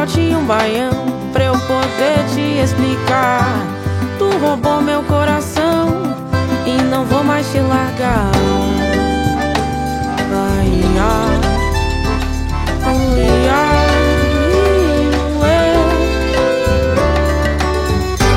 [0.00, 3.44] Shot e um baião pra eu poder te explicar.
[4.18, 5.88] Tu roubou meu coração
[6.64, 8.30] e não vou mais te largar.
[10.32, 10.80] Ai,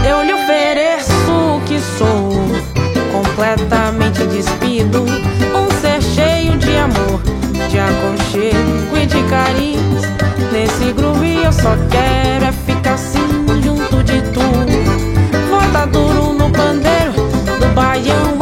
[0.06, 2.34] Eu lhe ofereço o que sou,
[3.14, 5.06] completamente despido.
[5.56, 7.22] Um ser cheio de amor,
[7.70, 10.33] de aconchego e de carinho.
[10.54, 13.20] Nesse groove eu só quero é ficar assim,
[13.64, 14.40] junto de tu.
[15.50, 17.12] Volta duro no pandeiro,
[17.60, 18.33] do baião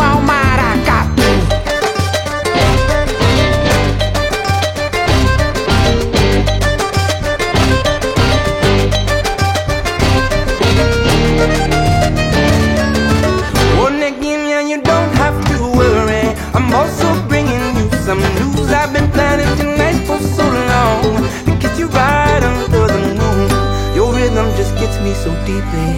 [25.51, 25.91] deeply.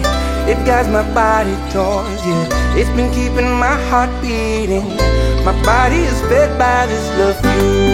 [0.50, 2.38] It guides my body towards you.
[2.78, 4.88] It's been keeping my heart beating.
[5.46, 7.93] My body is fed by this love.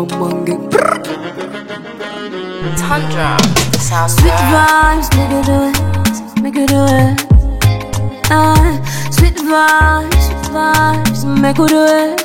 [0.00, 0.70] One Mangin.
[2.78, 3.36] Tundra.
[3.78, 7.20] Sounds Sweet vibes, make it do it, make it do it.
[8.30, 8.80] Uh,
[9.10, 12.16] sweet vibes, sweet vibes, make it do it.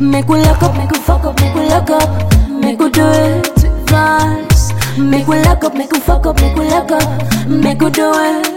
[0.00, 2.10] Make we lock up, make we fuck up, make we lock up,
[2.50, 3.46] make we do it.
[3.60, 7.80] Sweet vibes, make we lock up, make we fuck up, make we lock up, make
[7.80, 8.55] we do it.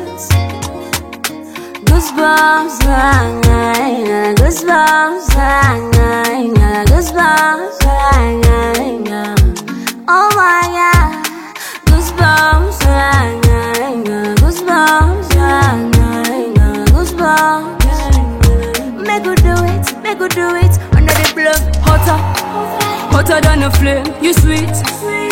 [1.99, 9.35] Goosebumps, ah, ah, goosebumps, ah, ah, goosebumps, ah, ah,
[10.07, 11.11] oh my god,
[11.91, 17.99] goosebumps, ah, ah, goosebumps, ah, ah, goosebumps.
[19.05, 22.17] Make we do it, make we do it under the blood, hotter,
[23.11, 24.07] hotter than a flame.
[24.23, 25.28] You sweet, sweet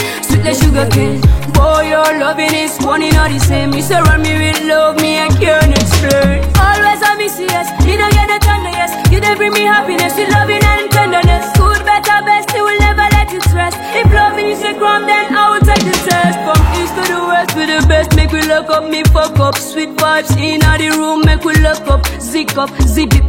[0.47, 1.19] like sugar cane.
[1.51, 3.73] Boy, your loving is one in all the same.
[3.73, 6.39] You surround me with love, me I can't explain.
[6.55, 7.67] Always I miss you, yes.
[7.83, 8.91] You don't get the tender, yes.
[9.11, 11.51] You don't bring me happiness, you loving and tenderness.
[11.57, 13.75] Good, better, best, you will never let you stress.
[13.91, 16.39] If loving is a crime, then I will take the test.
[16.47, 19.55] From east to the west, with the best, make we lock up, me fuck up.
[19.57, 23.27] Sweet vibes in all the room, make we lock up, zip up, zip it.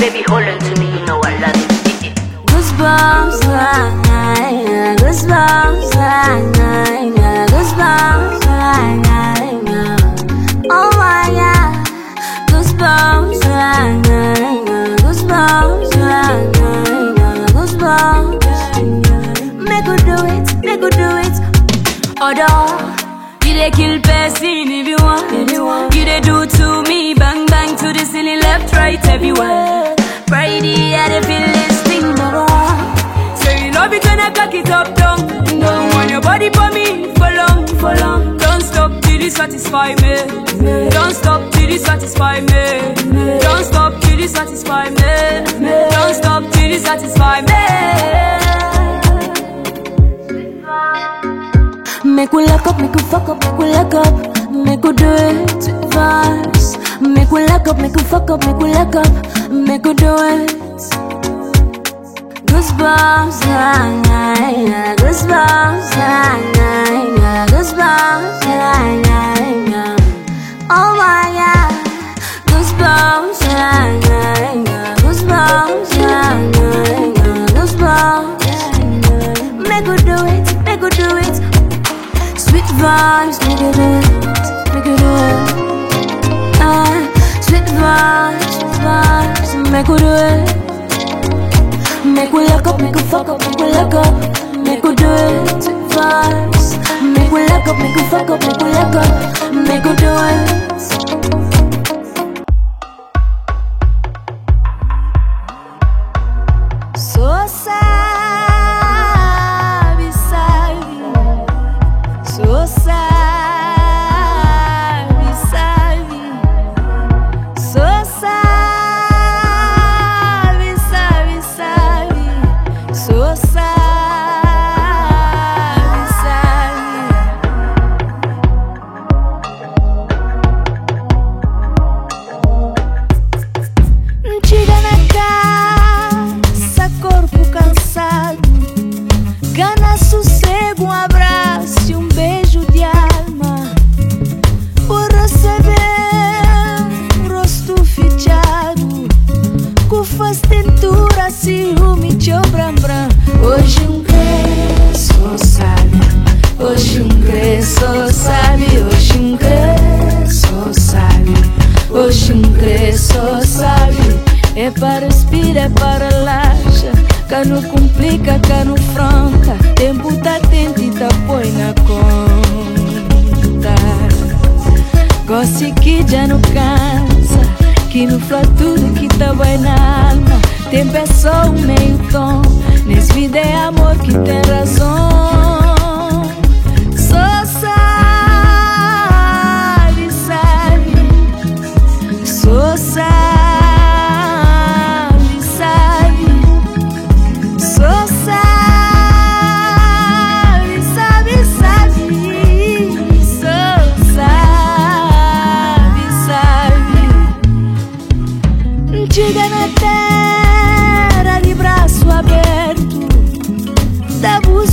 [0.00, 2.19] Baby, hold on to me, you know I love it.
[2.50, 3.40] Goosebumps,
[5.02, 5.92] goosebumps,
[7.52, 8.40] goosebumps,
[10.70, 11.70] oh my god,
[12.50, 13.40] goosebumps,
[15.04, 15.92] goosebumps,
[17.54, 18.46] goosebumps.
[19.68, 21.36] Make do it, make do it.
[22.20, 22.54] Other,
[23.46, 25.64] you dey kill person if you want, you.
[25.98, 29.94] You dey do to me, bang bang to the ceiling, left, right, everywhere.
[30.28, 31.59] Friday, I dey feel
[34.00, 35.26] it when I cock it up, down,
[35.60, 35.90] down.
[35.90, 38.36] Want your body for me for long, for long.
[38.38, 40.90] Don't stop till you satisfy me.
[40.90, 43.40] Don't stop till you satisfy me.
[43.40, 45.44] Don't stop till you satisfy me.
[45.90, 47.60] Don't stop till you satisfy me.
[52.04, 55.06] Make we lock up, make we fuck up, make we lock up, make we do
[55.06, 56.66] it vibes.
[57.00, 60.16] Make we lock up, make we fuck up, make we lock up, make we do
[60.18, 60.69] it.
[62.50, 63.86] Goosebumps, ah,
[65.00, 66.36] goosebumps, ah,
[67.52, 68.90] goosebumps, ah,
[70.70, 71.72] oh my god,
[72.50, 73.40] goosebumps,
[77.54, 78.50] goosebumps.
[79.68, 81.36] Make do it, make do it.
[82.38, 84.06] Sweet vibes, make do it,
[84.74, 85.38] make do it.
[86.60, 86.98] Ah,
[87.40, 90.59] sweet vibes, sweet vibes, make we do it.
[92.14, 94.14] Make we lock up, make we fuck up, make we lock up,
[94.56, 95.46] make we do it.
[95.90, 96.76] Vibes,
[97.14, 100.10] make we lock up, make we fuck up, make we lock up, make we do
[100.10, 101.59] it.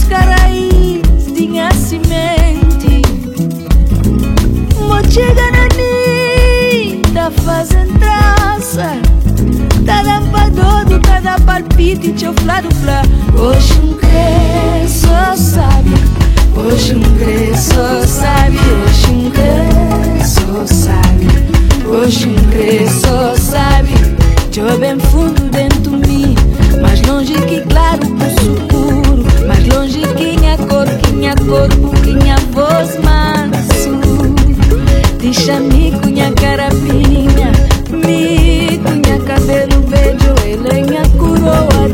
[0.07, 2.07] busca raiz de nascimento.
[4.79, 8.99] Mochega na nida, fazem traça.
[9.85, 13.01] Tá lampador, tá na palpite, teu flado flá.
[13.37, 15.91] Hoje um crê, só sabe.
[16.55, 18.57] Hoje um crê, só sabe.
[18.57, 21.27] Hoje um crê, só sabe.
[21.85, 23.93] Hoje um crê, só sabe.
[24.51, 26.35] Teu bem fundo dentro de mim,
[26.81, 28.76] mas longe que claro com o suco.
[29.69, 33.99] Longe quinha cor, quinha corpo, minha voz manso.
[35.19, 37.51] Deixa-me cunha carapinha,
[37.91, 41.89] me cunha cabelo verde Ele é minha coroa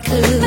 [0.00, 0.37] could.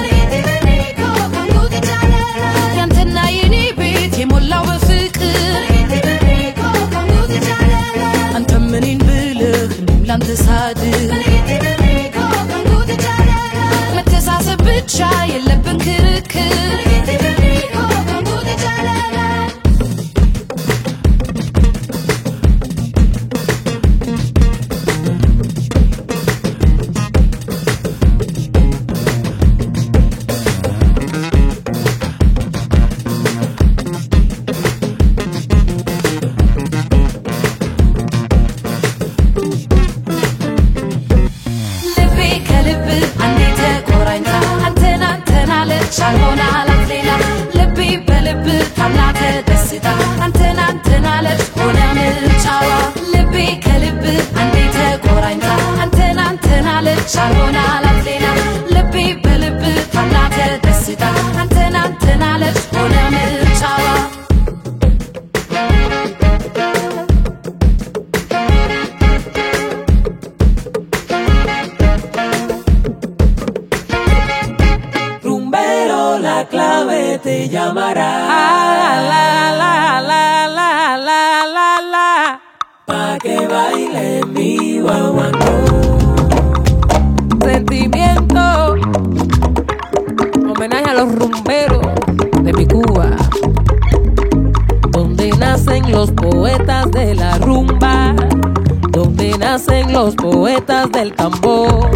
[100.04, 101.92] los poetas del tambor.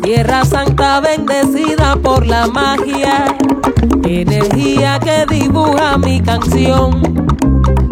[0.00, 3.36] Tierra santa bendecida por la magia,
[4.04, 7.02] energía que dibuja mi canción.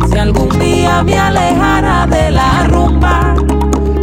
[0.08, 3.34] Si algún día me alejara de la rumba,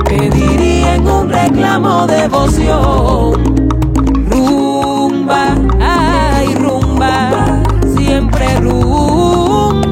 [0.04, 3.56] pediría en un reclamo devoción.
[4.30, 7.64] Rumba, ay rumba,
[7.96, 9.85] siempre rumba.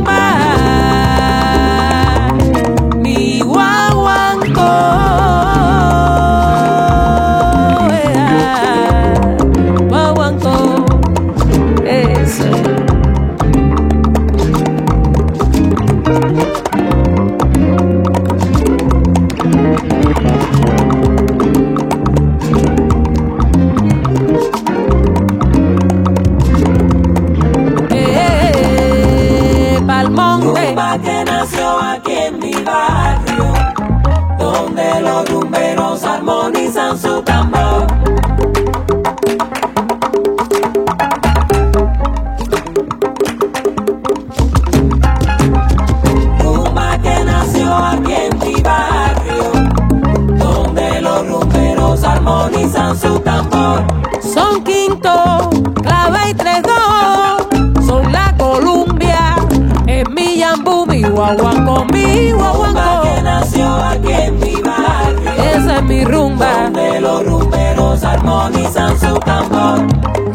[61.13, 63.01] guagua conmigo, guagua con.
[63.03, 65.31] que nació aquí en mi barrio.
[65.55, 66.63] Esa es mi rumba.
[66.63, 69.87] Donde los rumberos armonizan su tambor.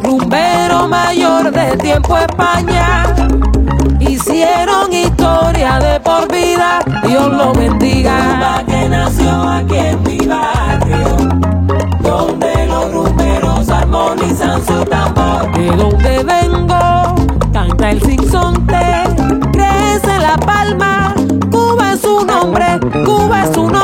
[0.03, 3.15] Rumbero mayor de tiempo España.
[4.01, 6.81] Hicieron historia de por vida.
[7.07, 8.17] Dios lo bendiga.
[8.17, 11.17] Rumba que nació aquí en mi barrio.
[12.01, 15.53] Donde los rumberos armonizan su tambor.
[15.53, 17.15] De donde vengo,
[17.53, 19.08] canta el sinsonte
[19.99, 21.15] merece la palma.
[21.51, 23.75] Cuba es un hombre, Cuba es un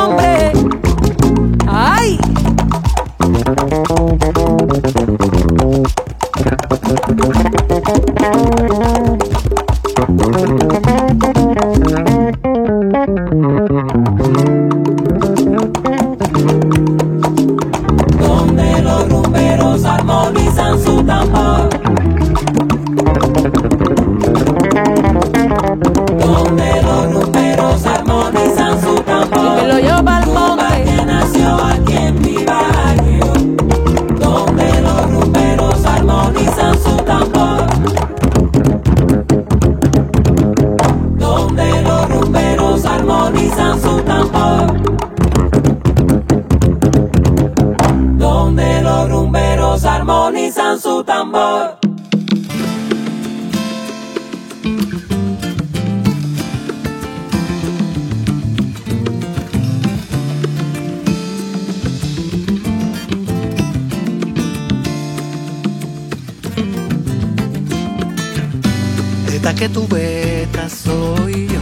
[69.45, 71.61] Esta que tú vetas soy yo.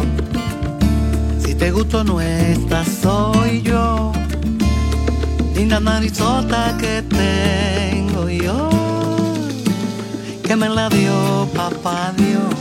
[1.45, 4.13] Si te gusto no esta soy yo.
[5.53, 8.71] Linda narizota que tengo yo.
[10.45, 12.55] Que me la dio papá Dios.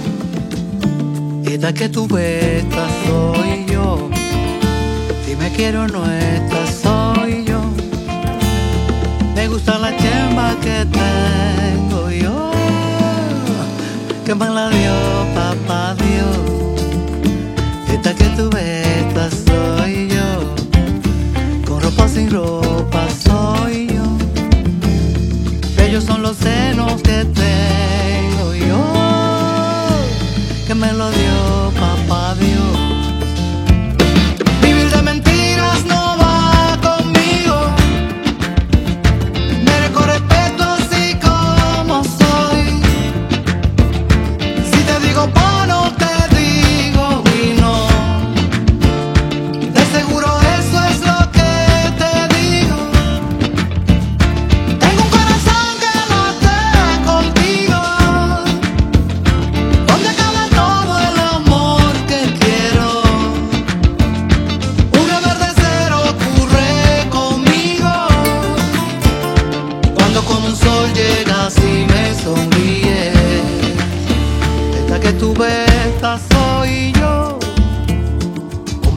[1.45, 4.09] Esta que tú vetas soy yo.
[5.23, 7.61] Si me quiero no esta soy yo.
[9.35, 12.30] Me gusta la chemba que tengo yo
[14.25, 14.93] que me la dio
[15.33, 16.37] papá Dios.
[17.89, 20.55] Esta que tú ves, esta soy yo.
[21.67, 24.03] Con ropa sin ropa soy yo.
[25.83, 28.83] Ellos son los senos que tengo yo.
[30.67, 32.90] Que me lo dio papá Dios.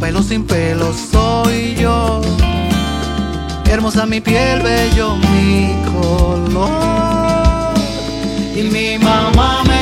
[0.05, 2.21] pelo sin pelo soy yo.
[3.65, 7.73] Hermosa mi piel, bello mi color.
[8.55, 9.74] Y mi mamá me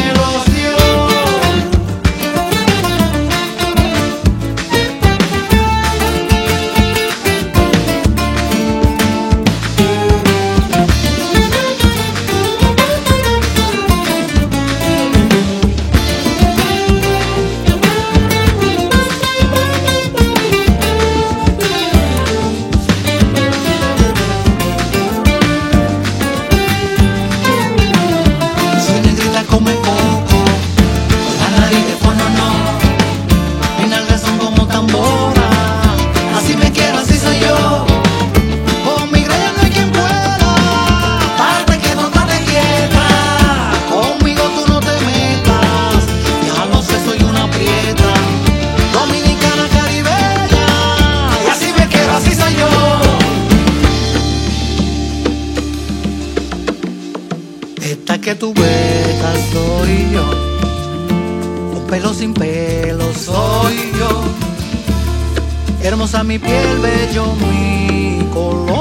[66.25, 68.72] mi piel bello mi color.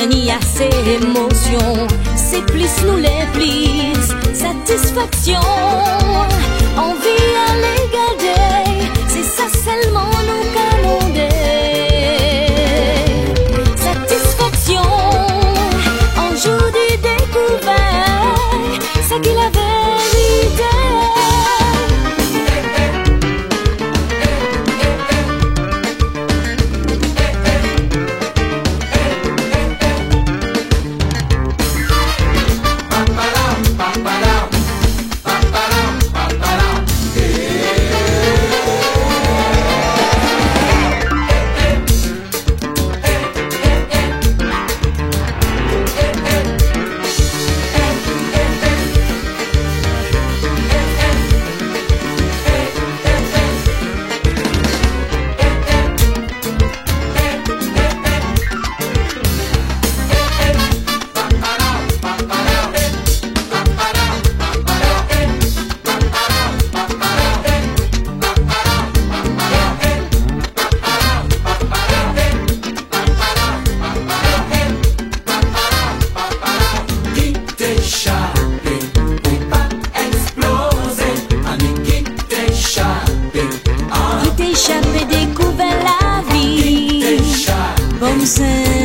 [0.00, 6.36] se ni ase emosyon Se plis nou le plis Satisfaksyon
[6.84, 7.16] Anvi
[7.48, 7.79] ale
[88.38, 88.79] innocent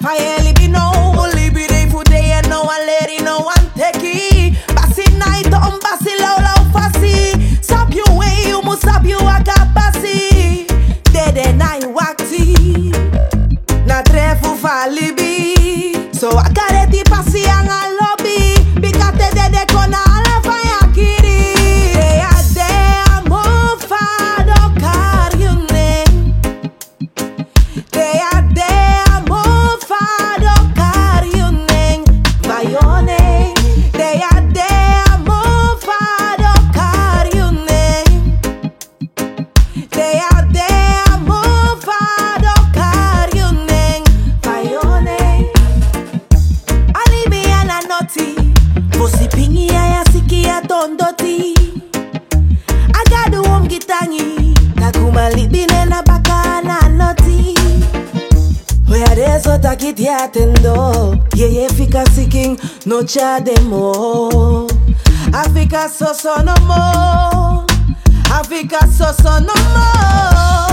[0.00, 0.37] fire.
[62.88, 64.66] no child more.
[65.34, 67.66] Africa so so no more.
[68.32, 70.67] Africa so so no more.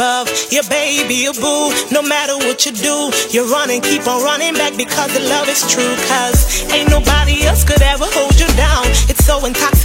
[0.00, 1.68] above, your baby, your boo.
[1.92, 5.60] No matter what you do, you're running, keep on running back because the love is
[5.68, 5.94] true.
[6.08, 8.86] Cause ain't nobody else could ever hold you down.
[9.12, 9.79] It's so intoxicating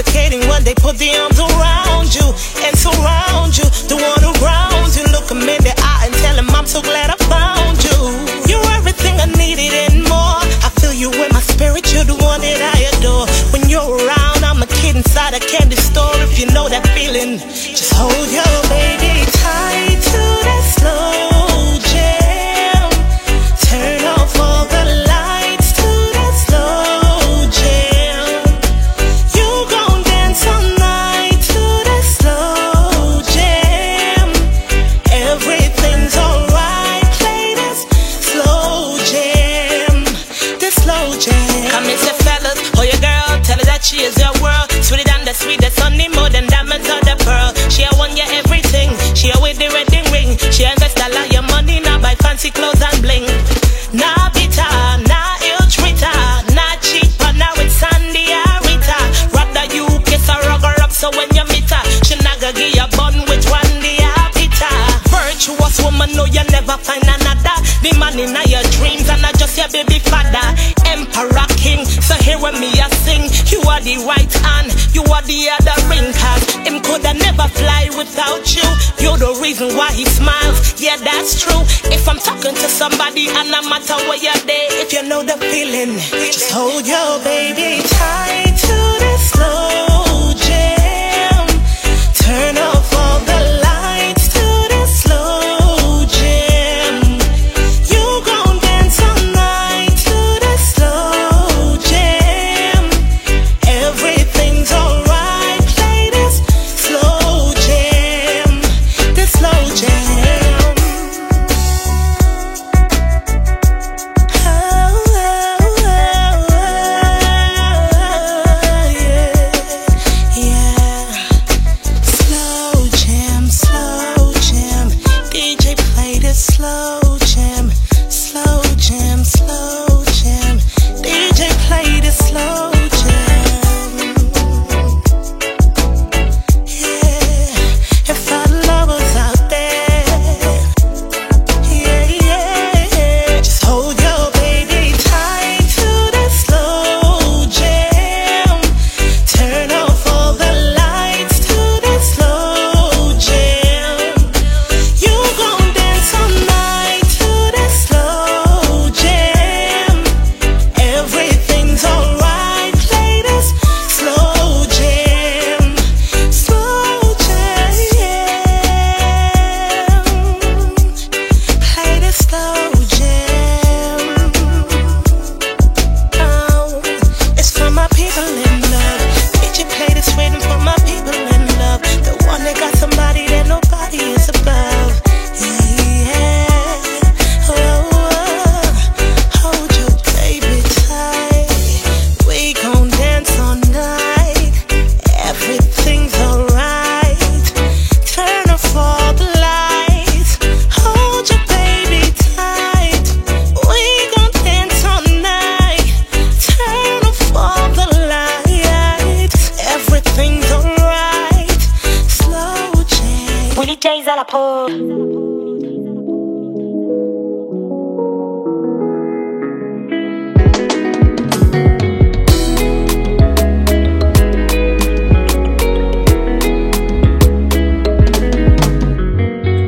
[213.86, 214.72] DJs à la prod.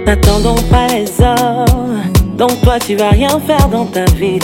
[0.04, 2.02] N'attendons pas les hommes,
[2.38, 4.40] donc toi tu vas rien faire dans ta vie.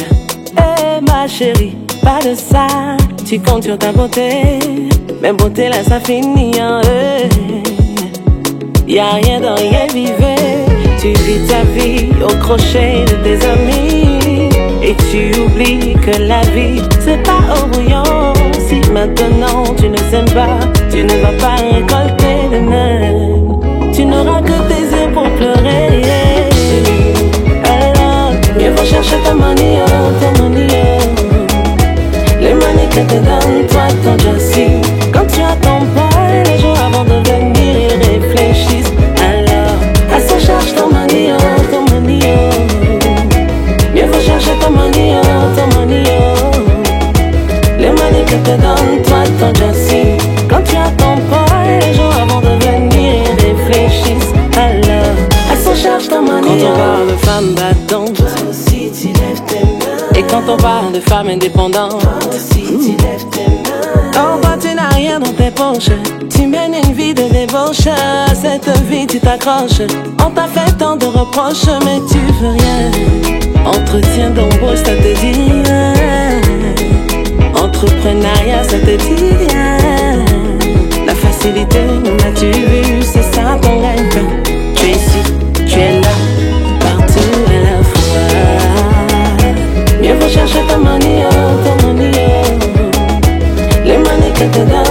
[0.55, 2.67] Eh hey, ma chérie, pas de ça,
[3.25, 4.59] tu comptes sur ta beauté,
[5.19, 7.42] mais beauté là ça finit en hein
[8.87, 10.65] y a rien dans rien vivait.
[10.99, 14.49] Tu vis ta vie au crochet de tes amis.
[14.81, 18.33] Et tu oublies que la vie, c'est pas au brouillon.
[18.67, 20.59] Si maintenant tu ne sèmes pas,
[20.91, 23.93] tu ne vas pas récolter demain.
[23.93, 26.01] Tu n'auras que tes yeux pour pleurer.
[27.65, 30.67] Alors, mieux vaut chercher ta manie, oh, ta manie.
[30.71, 31.23] Oh.
[32.41, 34.81] Les manies que te donnent, toi, ton Jessie.
[35.13, 35.55] Quand tu as
[56.65, 58.23] On parle de femme battante,
[60.15, 62.01] et quand on parle de femme indépendante,
[64.13, 65.89] quand hmm, tu n'as rien dans tes poches,
[66.29, 67.87] tu mènes une vie de débauche.
[68.33, 69.81] Cette vie, tu t'accroches.
[70.25, 72.91] On t'a fait tant de reproches, mais tu veux rien.
[73.65, 75.63] Entretien d'embauche, ça te dit.
[77.55, 79.47] Entrepreneuriat, ça te dit.
[81.05, 81.79] La facilité,
[94.51, 94.82] 그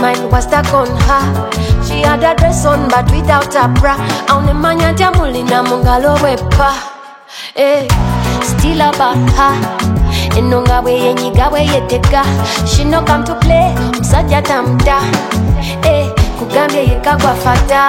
[0.00, 1.24] mine was stuck on her
[1.86, 3.94] she had a dress on but without a bra
[4.28, 6.70] aonemanya ntya mulina mungalo wepa,
[7.54, 7.86] eh.
[8.42, 9.80] still about her
[10.36, 12.22] Enonga we eno we yeteka.
[12.66, 15.00] She no come to play omusajja tamuta
[15.82, 17.82] hey, eh, kugambye yekka gwafata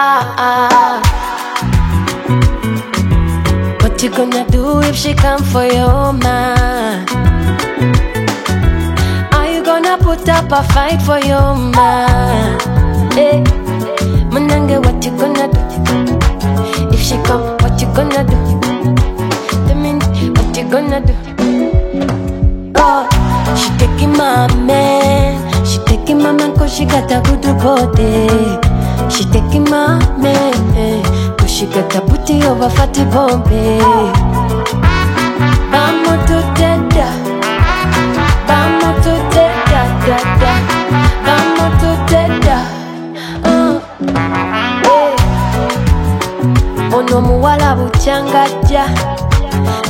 [3.81, 7.30] What you gonna do if she come for your man?
[9.91, 12.57] I put up a fight for your man.
[13.11, 13.43] Eh, hey,
[14.31, 15.59] Manange, what you gonna do?
[16.95, 18.39] If she come, what you gonna do?
[19.67, 19.99] Tell me,
[20.31, 21.13] what you gonna do?
[22.77, 23.03] Oh,
[23.59, 25.35] she taking my man.
[25.65, 28.29] She taking my man cause she got a good body.
[29.13, 33.81] She taking my man eh, she got a booty over fatty bombay.
[35.73, 36.61] I'm a to
[47.11, 48.85] n'omuwala bukyangajja.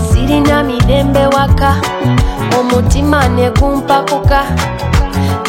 [0.09, 1.76] Sirina mirembe waka
[2.59, 3.22] omutima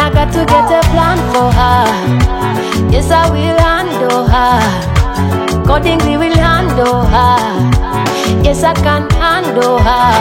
[0.05, 1.87] I got to get a plan for her.
[2.91, 4.61] Yes, I will handle her.
[6.19, 7.39] Will handle her.
[8.45, 10.15] Yes, I can handle her.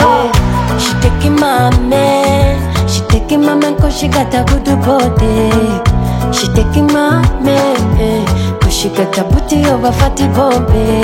[0.00, 0.30] Oh,
[0.78, 2.58] she taking my man.
[2.88, 5.50] She taking my man cause she got a good body.
[6.36, 8.49] She taking my man eh
[8.80, 11.02] cause she got a booty over fatty Bombay.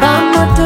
[0.00, 0.58] Vamos